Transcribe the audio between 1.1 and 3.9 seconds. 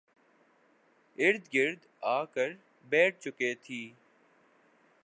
ارد گرد آ کر بیٹھ چکے تھی